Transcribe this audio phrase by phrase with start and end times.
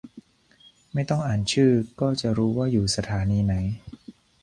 [0.93, 3.55] ไม่ต้องอ่านชื่อก็จะรู้ว่าอยู่สถานีไหน